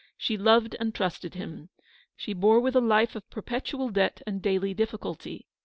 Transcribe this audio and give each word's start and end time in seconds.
She 0.17 0.35
loved 0.35 0.75
and 0.79 0.95
trusted 0.95 1.35
him. 1.35 1.69
She 2.15 2.33
bore 2.33 2.59
with 2.59 2.75
a 2.75 2.81
life 2.81 3.15
of 3.15 3.29
perpetual 3.29 3.89
debt 3.91 4.23
and 4.25 4.41
daily 4.41 4.73
difficulty. 4.73 5.45